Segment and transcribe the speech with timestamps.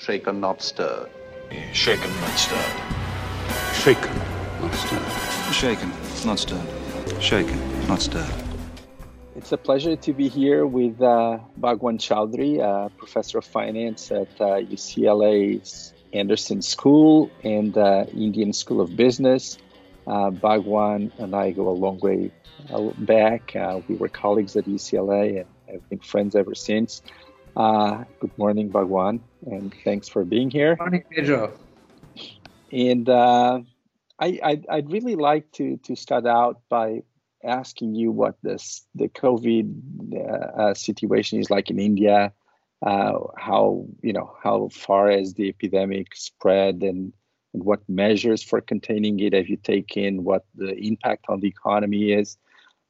[0.00, 1.10] Shaken, not stirred.
[1.74, 2.72] Shaken, not stirred.
[3.74, 4.16] Shaken,
[4.62, 5.52] not stirred.
[5.52, 5.92] Shaken,
[6.24, 7.22] not stirred.
[7.22, 8.32] Shaken, not stirred.
[9.36, 14.28] It's a pleasure to be here with uh, Bhagwan Chowdhry, uh, professor of finance at
[14.40, 19.58] uh, UCLA's Anderson School and uh, Indian School of Business.
[20.06, 22.30] Uh, Bhagwan and I go a long way
[22.72, 23.54] uh, back.
[23.54, 27.02] Uh, we were colleagues at UCLA and have been friends ever since.
[27.56, 30.76] Uh, good morning, Bhagwan, and thanks for being here.
[30.76, 31.52] Morning, Pedro.
[32.70, 33.60] And uh,
[34.20, 37.02] I, I'd, I'd, really like to, to start out by
[37.42, 42.32] asking you what this the COVID uh, uh situation is like in India.
[42.86, 47.12] Uh, how you know how far has the epidemic spread, and,
[47.52, 50.22] and what measures for containing it have you taken?
[50.22, 52.38] What the impact on the economy is?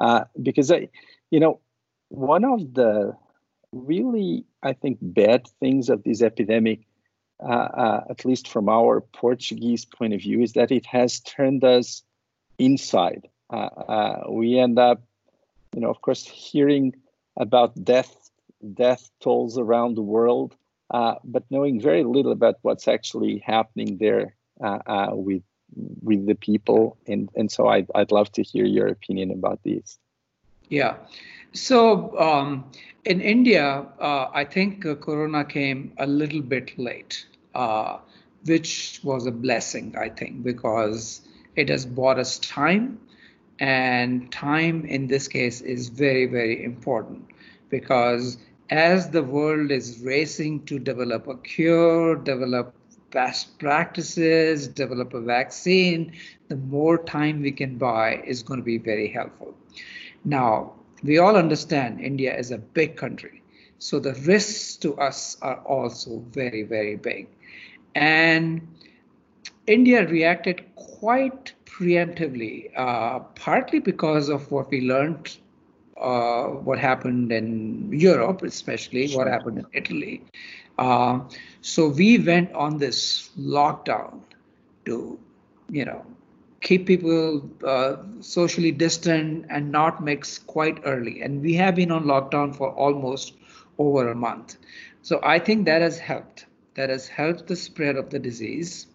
[0.00, 0.88] Uh, because I,
[1.30, 1.60] you know,
[2.08, 3.16] one of the
[3.72, 6.86] really, I think, bad things of this epidemic,
[7.40, 11.64] uh, uh, at least from our Portuguese point of view, is that it has turned
[11.64, 12.02] us
[12.58, 13.28] inside.
[13.52, 15.02] Uh, uh, we end up,
[15.74, 16.94] you know, of course, hearing
[17.36, 18.30] about death
[18.74, 20.56] death tolls around the world,
[20.90, 25.42] uh, but knowing very little about what's actually happening there uh, with
[26.02, 26.98] with the people.
[27.06, 29.98] And and so I'd I'd love to hear your opinion about these.
[30.68, 30.96] Yeah.
[31.52, 32.70] So um,
[33.04, 37.98] in India, uh, I think uh, Corona came a little bit late, uh,
[38.44, 41.22] which was a blessing, I think, because
[41.56, 43.00] it has bought us time.
[43.60, 47.26] And time in this case is very, very important
[47.70, 48.38] because
[48.70, 52.74] as the world is racing to develop a cure, develop
[53.10, 56.12] best practices, develop a vaccine,
[56.48, 59.54] the more time we can buy is going to be very helpful.
[60.24, 63.42] Now, we all understand India is a big country.
[63.78, 67.28] So the risks to us are also very, very big.
[67.94, 68.66] And
[69.66, 75.36] India reacted quite preemptively, uh, partly because of what we learned,
[76.00, 80.22] uh, what happened in Europe, especially what happened in Italy.
[80.78, 81.20] Uh,
[81.60, 84.20] so we went on this lockdown
[84.84, 85.18] to,
[85.70, 86.04] you know,
[86.60, 91.22] keep people uh, socially distant and not mix quite early.
[91.22, 93.34] And we have been on lockdown for almost
[93.78, 94.56] over a month.
[95.02, 96.46] So I think that has helped.
[96.74, 98.86] That has helped the spread of the disease.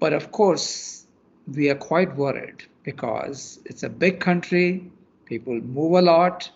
[0.00, 1.06] But of course,
[1.46, 4.90] we are quite worried because it's a big country,
[5.26, 6.50] people move a lot,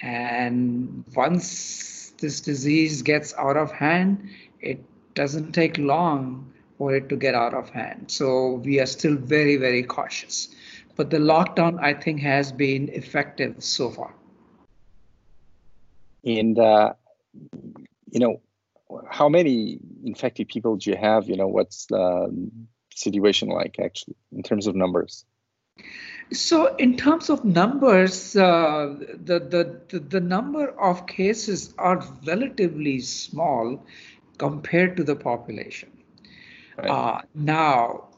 [0.00, 4.28] and once this disease gets out of hand,
[4.60, 4.82] it
[5.14, 8.10] doesn't take long for it to get out of hand.
[8.10, 10.48] So we are still very, very cautious.
[10.96, 14.14] But the lockdown, I think, has been effective so far.
[16.24, 16.94] And, uh,
[18.10, 18.40] you know,
[19.10, 21.28] how many infected people do you have?
[21.28, 22.50] You know, what's the
[22.94, 25.24] situation like actually in terms of numbers?
[26.32, 33.00] So, in terms of numbers, uh, the, the, the, the number of cases are relatively
[33.00, 33.82] small
[34.36, 35.97] compared to the population.
[36.78, 36.90] Right.
[36.90, 38.08] Uh, now,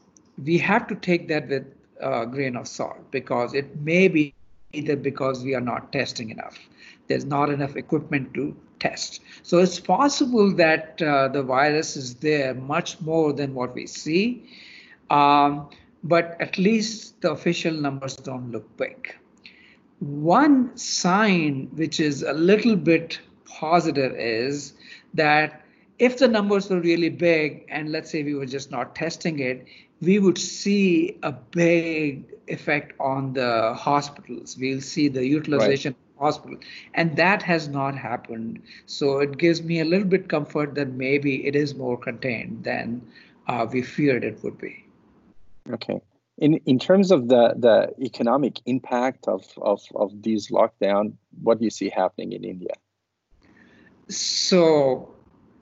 [0.43, 1.65] we have to take that with
[1.99, 4.33] a grain of salt because it may be
[4.73, 6.57] either because we are not testing enough.
[7.07, 9.21] There's not enough equipment to test.
[9.43, 14.49] So it's possible that uh, the virus is there much more than what we see.
[15.09, 15.69] Um,
[16.03, 19.15] but at least the official numbers don't look big.
[19.99, 24.73] One sign which is a little bit positive is
[25.13, 25.60] that
[26.01, 29.67] if the numbers were really big and let's say we were just not testing it,
[30.01, 34.57] we would see a big effect on the hospitals.
[34.59, 36.25] We'll see the utilization right.
[36.25, 36.57] hospital.
[36.95, 38.63] And that has not happened.
[38.87, 43.05] So it gives me a little bit comfort that maybe it is more contained than
[43.47, 44.83] uh, we feared it would be.
[45.71, 46.01] Okay.
[46.39, 51.13] In, in terms of the, the economic impact of, of, of these lockdown,
[51.43, 52.73] what do you see happening in India?
[54.09, 55.10] So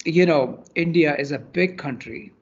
[0.05, 2.33] you know, India is a big country,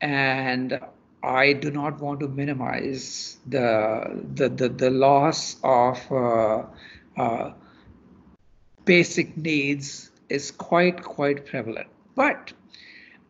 [0.00, 0.80] and
[1.22, 6.64] I do not want to minimize the the the, the loss of uh,
[7.16, 7.52] uh,
[8.84, 11.88] basic needs is quite quite prevalent.
[12.14, 12.52] But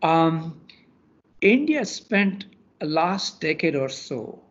[0.03, 0.61] um,
[1.41, 2.47] India spent
[2.81, 4.43] last decade or so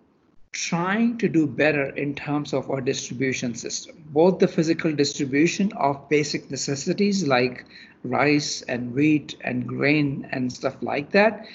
[0.55, 6.07] trying to do better in terms of our distribution system, both the physical distribution of
[6.07, 7.65] basic necessities like
[8.03, 11.45] rice and wheat and grain and stuff like that.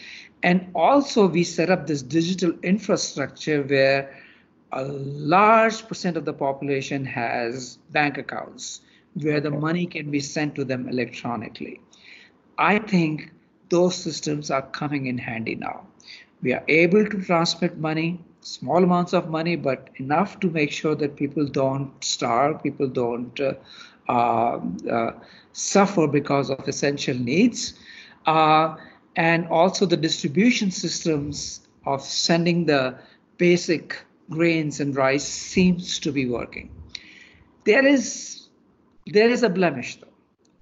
[0.43, 4.15] And also, we set up this digital infrastructure where
[4.73, 8.83] a large percent of the population has bank accounts
[9.15, 11.81] where the money can be sent to them electronically.
[12.59, 13.33] I think
[13.71, 15.87] those systems are coming in handy now.
[16.43, 20.95] We are able to transmit money, small amounts of money, but enough to make sure
[20.95, 23.55] that people don't starve, people don't uh,
[24.09, 24.61] uh,
[24.91, 25.13] uh,
[25.53, 27.75] suffer because of essential needs.
[28.27, 28.77] Uh,
[29.17, 32.97] and also the distribution systems of sending the
[33.39, 33.97] basic
[34.31, 36.71] grains and rice seems to be working.
[37.65, 38.49] There is
[39.07, 40.07] there is a blemish though.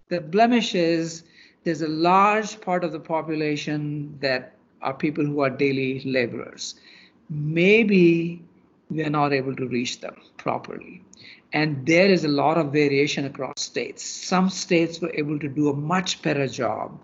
[0.08, 1.24] The blemish is
[1.64, 6.76] there's a large part of the population that are people who are daily laborers.
[7.30, 8.42] Maybe
[8.90, 11.02] we are not able to reach them properly.
[11.52, 14.04] And there is a lot of variation across states.
[14.04, 16.98] Some states were able to do a much better job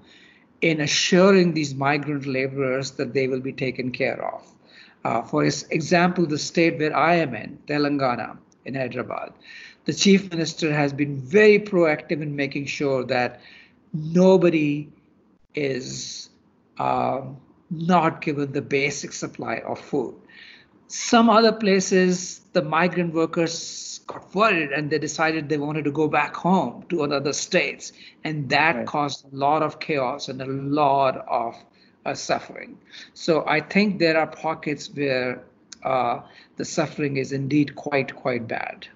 [0.60, 4.50] in assuring these migrant laborers that they will be taken care of.
[5.04, 9.34] Uh, for example, the state where I am in, Telangana, in Hyderabad,
[9.84, 13.42] the chief minister has been very proactive in making sure that
[13.92, 14.88] nobody
[15.54, 16.30] is
[16.78, 17.20] uh,
[17.70, 20.14] not given the basic supply of food.
[20.86, 26.08] Some other places, the migrant workers got worried and they decided they wanted to go
[26.08, 27.92] back home to other states.
[28.22, 28.86] And that right.
[28.86, 31.56] caused a lot of chaos and a lot of
[32.04, 32.78] uh, suffering.
[33.14, 35.42] So I think there are pockets where
[35.82, 36.20] uh,
[36.56, 38.86] the suffering is indeed quite quite bad.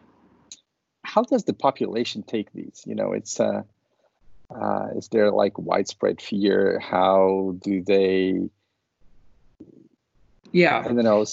[1.04, 2.82] How does the population take these?
[2.86, 3.62] You know, it's uh,
[4.54, 6.78] uh, is there like widespread fear?
[6.78, 8.50] How do they?
[10.52, 11.24] Yeah, I don't know.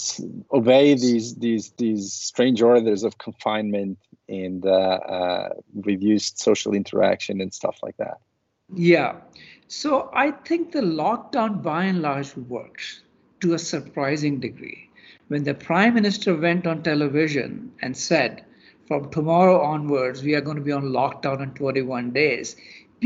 [0.52, 3.98] Obey these these these strange orders of confinement
[4.28, 8.18] and uh, uh, reduced social interaction and stuff like that.
[8.74, 9.18] Yeah.
[9.68, 13.02] So I think the lockdown by and large worked
[13.42, 14.90] to a surprising degree.
[15.28, 18.46] When the prime minister went on television and said,
[18.88, 22.56] from tomorrow onwards, we are going to be on lockdown in 21 days,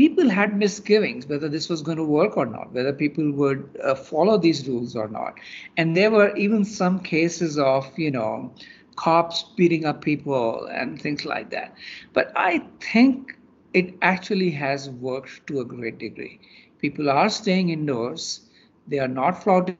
[0.00, 3.94] people had misgivings whether this was going to work or not, whether people would uh,
[3.94, 5.34] follow these rules or not.
[5.76, 8.54] And there were even some cases of, you know,
[8.96, 11.74] cops beating up people and things like that.
[12.14, 13.36] But I think
[13.74, 16.40] it actually has worked to a great degree.
[16.78, 18.40] People are staying indoors,
[18.88, 19.76] they are not flouting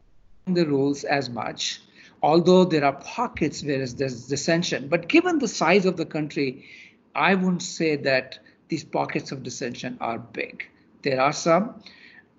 [0.46, 1.80] the rules as much,
[2.22, 4.88] although there are pockets where there's dissension.
[4.88, 6.66] But given the size of the country,
[7.14, 8.38] I wouldn't say that
[8.70, 10.64] these pockets of dissension are big.
[11.02, 11.82] There are some,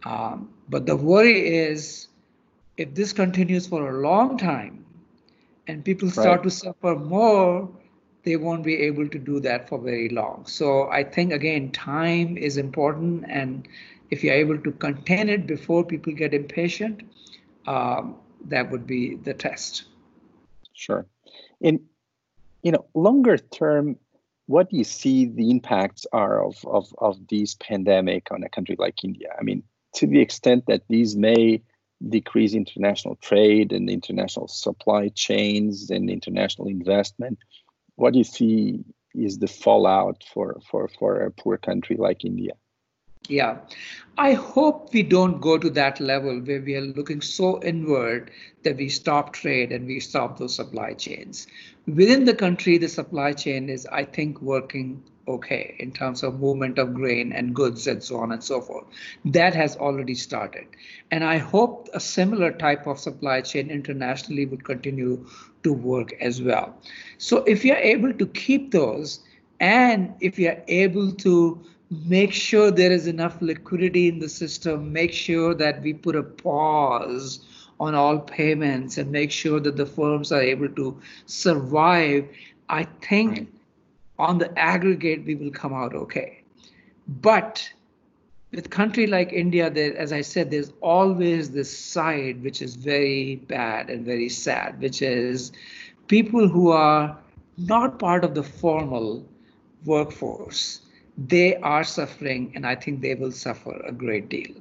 [0.04, 2.08] um, but the worry is
[2.78, 4.86] if this continues for a long time
[5.68, 6.44] and people start right.
[6.44, 7.70] to suffer more,
[8.24, 10.46] they won't be able to do that for very long.
[10.48, 13.68] So I think again, time is important, and
[14.10, 17.02] if you're able to contain it before people get impatient,
[17.68, 19.86] um, that would be the test.
[20.74, 21.06] Sure.
[21.60, 21.82] In
[22.64, 23.98] you know, longer term,
[24.52, 28.76] what do you see the impacts are of, of, of this pandemic on a country
[28.78, 29.30] like India?
[29.40, 29.64] I mean,
[29.96, 31.62] to the extent that these may
[32.10, 37.40] decrease international trade and international supply chains and international investment,
[37.96, 38.84] what do you see
[39.16, 42.54] is the fallout for, for, for a poor country like India?
[43.30, 43.60] Yeah,
[44.18, 48.32] I hope we don't go to that level where we are looking so inward
[48.64, 51.48] that we stop trade and we stop those supply chains.
[51.88, 56.78] Within the country, the supply chain is, I think, working okay in terms of movement
[56.78, 58.86] of grain and goods and so on and so forth.
[59.26, 60.68] That has already started.
[61.12, 65.26] And I hope a similar type of supply chain internationally would continue
[65.64, 66.76] to work as well.
[67.18, 69.22] So if you're able to keep those,
[69.60, 75.12] and if you're able to make sure there is enough liquidity in the system, make
[75.12, 77.46] sure that we put a pause
[77.80, 82.28] on all payments and make sure that the firms are able to survive,
[82.70, 83.48] I think right.
[84.20, 86.44] on the aggregate we will come out okay.
[87.08, 87.70] But
[88.52, 93.36] with country like India, there, as I said, there's always this side which is very
[93.36, 95.52] bad and very sad, which is
[96.08, 97.18] people who are
[97.58, 99.26] not part of the formal
[99.86, 100.82] workforce.
[101.18, 104.56] They are suffering, and I think they will suffer a great deal.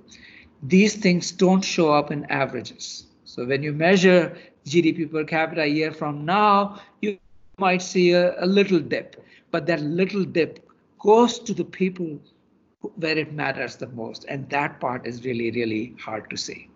[0.63, 3.07] These things don't show up in averages.
[3.25, 7.19] So when you measure GDP per capita a year from now, you
[7.59, 12.21] might see a, a little dip, but that little dip goes to the people
[12.97, 16.69] where it matters the most and that part is really really hard to see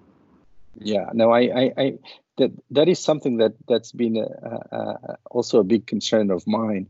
[0.77, 1.99] yeah no i i, I
[2.37, 6.89] that that is something that that's been a, a, also a big concern of mine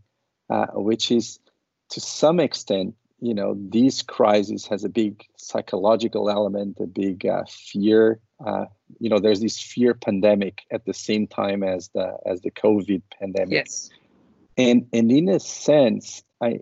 [0.50, 1.38] uh, which is
[1.94, 7.44] to some extent you know this crisis has a big psychological element a big uh,
[7.48, 8.64] fear uh,
[8.98, 13.02] you know there's this fear pandemic at the same time as the as the covid
[13.18, 13.52] pandemic.
[13.52, 13.90] Yes.
[14.56, 16.60] And and in a sense I,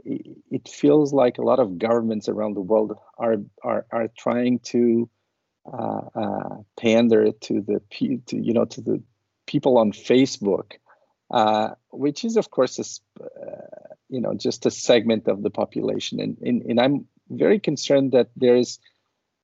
[0.51, 5.09] it feels like a lot of governments around the world are, are, are trying to
[5.67, 7.81] uh, uh, pander to the
[8.27, 9.03] to, you know to the
[9.47, 10.73] people on Facebook,
[11.33, 16.21] uh, which is of course a, uh, you know just a segment of the population,
[16.21, 18.79] and and, and I'm very concerned that there's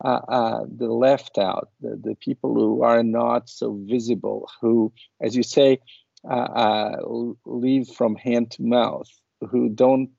[0.05, 5.35] uh, uh, the left out, the, the people who are not so visible, who, as
[5.35, 5.81] you say,
[6.23, 9.09] live from hand to mouth,
[9.51, 10.11] who don't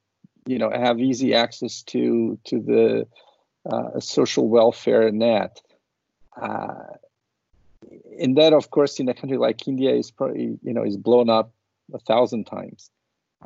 [0.47, 3.07] you know have easy access to to the
[3.71, 5.61] uh, social welfare net.
[6.35, 6.95] Uh,
[8.19, 11.29] and that, of course, in a country like India, is probably you know is blown
[11.29, 11.51] up
[11.93, 12.89] a thousand times.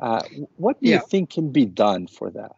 [0.00, 0.22] Uh,
[0.56, 0.96] what do yeah.
[0.96, 2.56] you think can be done for that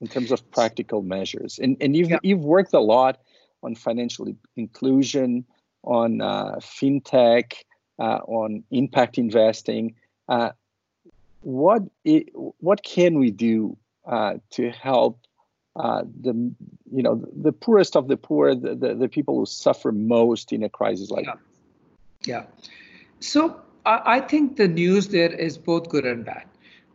[0.00, 1.58] in terms of practical measures?
[1.58, 2.18] And and you've yeah.
[2.22, 3.20] you've worked a lot
[3.62, 5.44] on financial inclusion,
[5.84, 7.54] on uh, fintech,
[7.98, 9.94] uh, on impact investing.
[10.28, 10.50] Uh,
[11.42, 15.20] what it, what can we do uh, to help
[15.76, 16.32] uh, the
[16.92, 20.62] you know the poorest of the poor, the, the, the, people who suffer most in
[20.62, 21.34] a crisis like yeah.
[22.24, 22.44] Yeah.
[23.20, 26.44] So I, think the news there is both good and bad.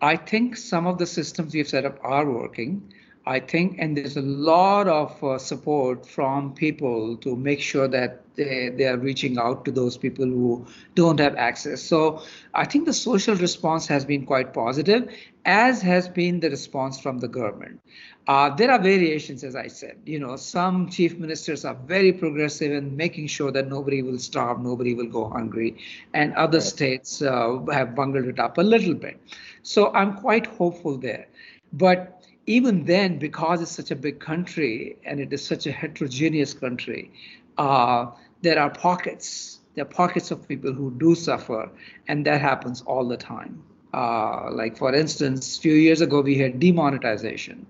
[0.01, 2.93] I think some of the systems we've set up are working.
[3.27, 8.23] I think, and there's a lot of uh, support from people to make sure that
[8.35, 10.65] they, they are reaching out to those people who
[10.95, 11.81] don't have access.
[11.83, 17.01] So I think the social response has been quite positive, as has been the response
[17.01, 17.81] from the government.
[18.27, 19.97] Uh, there are variations, as I said.
[20.05, 24.61] You know, some chief ministers are very progressive in making sure that nobody will starve,
[24.61, 25.77] nobody will go hungry,
[26.13, 29.19] and other states uh, have bungled it up a little bit.
[29.63, 31.27] So I'm quite hopeful there.
[31.73, 32.16] But
[32.47, 37.11] even then, because it's such a big country and it is such a heterogeneous country,
[37.57, 38.07] uh,
[38.41, 39.59] there are pockets.
[39.75, 41.69] There are pockets of people who do suffer,
[42.07, 43.63] and that happens all the time.
[43.93, 47.67] Uh, like for instance, a few years ago we had demonetization.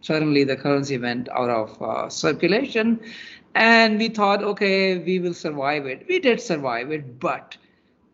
[0.00, 3.00] Suddenly the currency went out of uh, circulation,
[3.54, 6.06] and we thought, okay, we will survive it.
[6.08, 7.56] We did survive it, but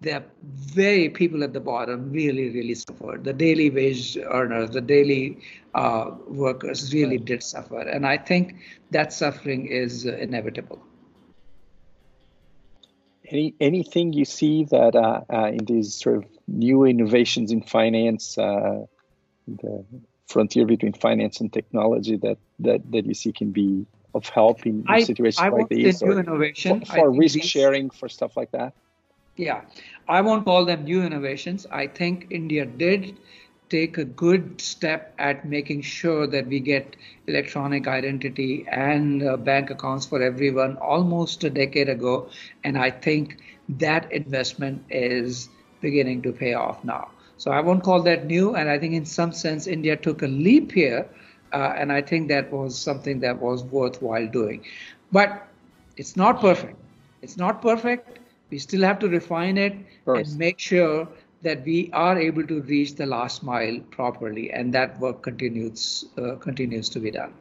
[0.00, 3.24] the very people at the bottom really, really suffered.
[3.24, 5.38] The daily wage earners, the daily
[5.74, 7.80] uh, workers really did suffer.
[7.80, 8.56] And I think
[8.90, 10.82] that suffering is uh, inevitable.
[13.28, 18.36] Any, anything you see that uh, uh in these sort of new innovations in finance,
[18.36, 18.86] uh,
[19.46, 19.84] the
[20.26, 24.84] frontier between finance and technology that, that, that you see can be of help in,
[24.88, 26.02] I, situations I like these?
[26.02, 26.84] New innovation.
[26.84, 28.72] For, for risk these, sharing, for stuff like that?
[29.40, 29.62] Yeah,
[30.08, 31.66] I won't call them new innovations.
[31.72, 33.16] I think India did
[33.70, 39.70] take a good step at making sure that we get electronic identity and uh, bank
[39.70, 42.28] accounts for everyone almost a decade ago.
[42.64, 45.48] And I think that investment is
[45.80, 47.08] beginning to pay off now.
[47.38, 48.54] So I won't call that new.
[48.56, 51.08] And I think in some sense, India took a leap here.
[51.52, 54.64] Uh, and I think that was something that was worthwhile doing.
[55.12, 55.48] But
[55.96, 56.78] it's not perfect.
[57.22, 58.19] It's not perfect.
[58.50, 59.76] We still have to refine it
[60.06, 61.08] and make sure
[61.42, 66.34] that we are able to reach the last mile properly, and that work continues uh,
[66.36, 67.32] continues to be done.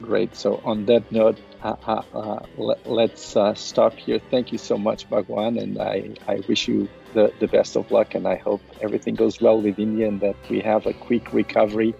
[0.00, 0.36] Great.
[0.36, 4.20] So on that note, uh, uh, uh let, us uh, stop here.
[4.30, 8.14] Thank you so much, Bhagwan, and I, I wish you the, the best of luck,
[8.14, 11.94] and I hope everything goes well with India and that we have a quick recovery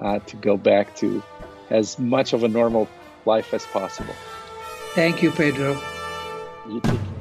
[0.00, 1.22] uh, to go back to
[1.70, 2.88] as much of a normal
[3.24, 4.14] life as possible.
[4.94, 5.80] Thank you, Pedro.
[6.66, 7.13] You too.